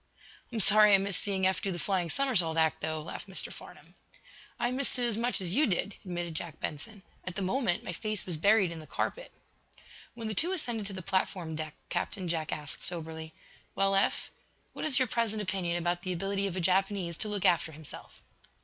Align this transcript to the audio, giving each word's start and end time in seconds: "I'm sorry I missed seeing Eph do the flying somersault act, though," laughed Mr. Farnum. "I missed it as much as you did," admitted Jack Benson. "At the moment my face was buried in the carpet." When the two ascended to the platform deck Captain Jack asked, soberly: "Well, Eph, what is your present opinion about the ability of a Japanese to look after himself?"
"I'm 0.51 0.61
sorry 0.61 0.95
I 0.95 0.97
missed 0.97 1.21
seeing 1.23 1.45
Eph 1.45 1.61
do 1.61 1.71
the 1.71 1.77
flying 1.77 2.09
somersault 2.09 2.57
act, 2.57 2.81
though," 2.81 3.03
laughed 3.03 3.27
Mr. 3.27 3.53
Farnum. 3.53 3.93
"I 4.59 4.71
missed 4.71 4.97
it 4.97 5.05
as 5.05 5.15
much 5.15 5.39
as 5.41 5.53
you 5.53 5.67
did," 5.67 5.93
admitted 6.03 6.33
Jack 6.33 6.59
Benson. 6.59 7.03
"At 7.23 7.35
the 7.35 7.43
moment 7.43 7.83
my 7.83 7.93
face 7.93 8.25
was 8.25 8.35
buried 8.35 8.71
in 8.71 8.79
the 8.79 8.87
carpet." 8.87 9.31
When 10.15 10.27
the 10.27 10.33
two 10.33 10.53
ascended 10.53 10.87
to 10.87 10.93
the 10.93 11.03
platform 11.03 11.55
deck 11.55 11.75
Captain 11.89 12.27
Jack 12.27 12.51
asked, 12.51 12.83
soberly: 12.83 13.35
"Well, 13.75 13.93
Eph, 13.95 14.31
what 14.73 14.85
is 14.85 14.97
your 14.97 15.07
present 15.07 15.39
opinion 15.39 15.77
about 15.77 16.01
the 16.01 16.13
ability 16.13 16.47
of 16.47 16.55
a 16.55 16.59
Japanese 16.61 17.15
to 17.17 17.27
look 17.29 17.45
after 17.45 17.71
himself?" 17.71 18.21